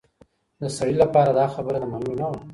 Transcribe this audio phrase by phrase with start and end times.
[0.61, 2.39] د سړي لپاره دا خبره د منلو نه وه.